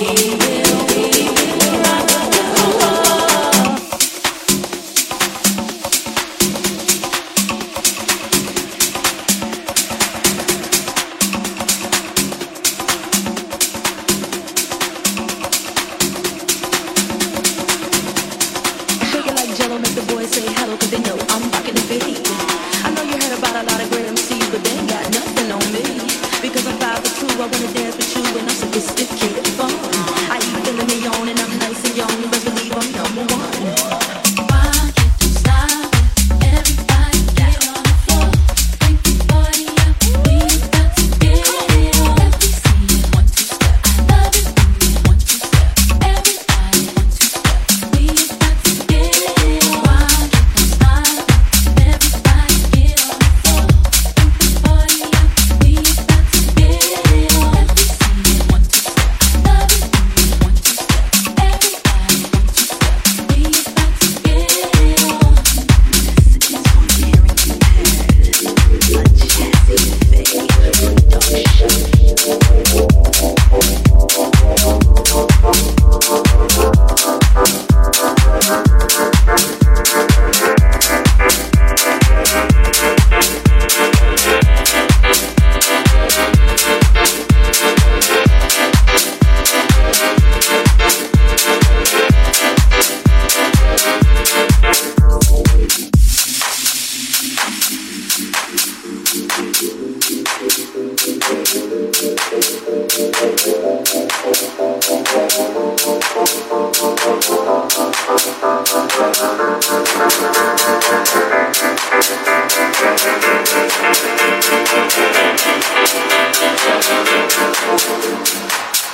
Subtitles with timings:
[0.00, 0.29] me.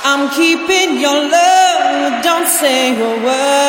[0.09, 3.67] I'm keeping your love, don't say a word.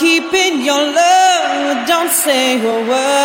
[0.00, 3.19] Keeping your love, don't say a word.